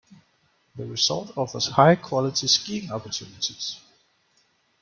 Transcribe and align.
The 0.77 0.83
resort 0.87 1.37
offers 1.37 1.67
high 1.67 1.93
quality 1.95 2.47
skiing 2.47 2.91
opportunities. 2.91 3.79